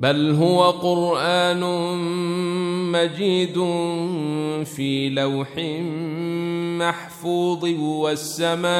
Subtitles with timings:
[0.00, 1.60] بل هو قرآن
[2.92, 3.54] مجيد
[4.64, 5.48] في لوح
[6.80, 8.70] محفوظ والسماء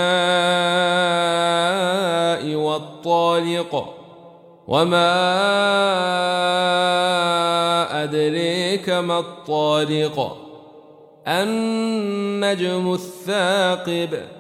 [2.54, 3.95] والطارق
[4.69, 5.12] وما
[8.02, 10.37] أدريك ما الطارق
[11.28, 14.40] النجم الثاقب.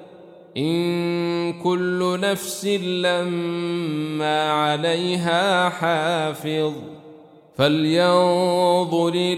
[0.56, 6.72] إن كل نفس لما عليها حافظ
[7.56, 9.36] فلينظر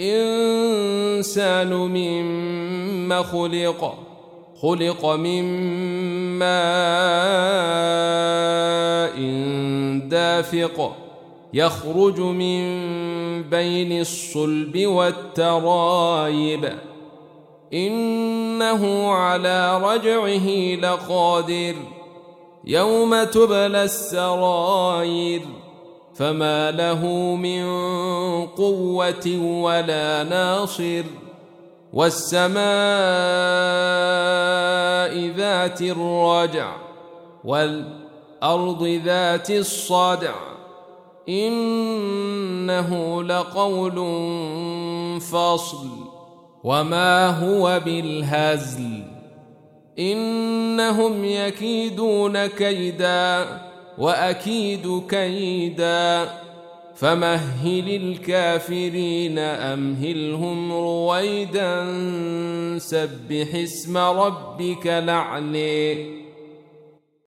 [0.00, 3.98] الإنسان مما خلق
[4.60, 5.44] خلق من
[6.38, 7.56] ماء
[10.08, 10.96] دافق
[11.54, 12.62] يخرج من
[13.42, 16.72] بين الصلب والترايب
[17.72, 20.48] إنه على رجعه
[20.80, 21.74] لقادر
[22.64, 25.42] يوم تبلى السراير
[26.14, 27.66] فما له من
[28.46, 31.02] قوة ولا ناصر
[31.92, 32.56] والسماء
[35.36, 36.72] ذات الرجع
[37.44, 40.34] والأرض ذات الصدع
[41.28, 43.94] إنه لقول
[45.20, 46.15] فصل
[46.66, 49.02] وما هو بالهزل
[49.98, 53.46] إنهم يكيدون كيدا
[53.98, 56.28] وأكيد كيدا
[56.96, 61.84] فمهل الكافرين أمهلهم رويدا
[62.78, 66.25] سبح اسم ربك لعلي